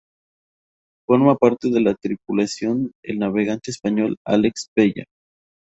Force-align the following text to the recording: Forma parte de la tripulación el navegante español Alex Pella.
Forma 1.05 1.35
parte 1.35 1.69
de 1.69 1.79
la 1.79 1.93
tripulación 1.93 2.91
el 3.03 3.19
navegante 3.19 3.69
español 3.69 4.17
Alex 4.25 4.69
Pella. 4.73 5.03